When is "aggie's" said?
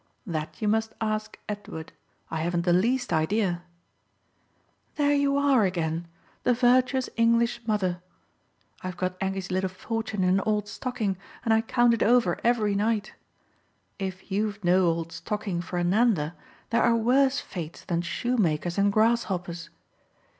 9.21-9.51